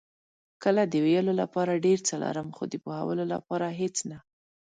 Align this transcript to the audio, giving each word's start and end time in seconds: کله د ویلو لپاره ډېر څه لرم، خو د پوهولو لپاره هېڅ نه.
کله 0.63 0.83
د 0.87 0.93
ویلو 1.05 1.33
لپاره 1.41 1.81
ډېر 1.85 1.99
څه 2.07 2.13
لرم، 2.23 2.47
خو 2.55 2.63
د 2.71 2.75
پوهولو 2.83 3.23
لپاره 3.33 3.67
هېڅ 3.79 3.95
نه. 4.09 4.17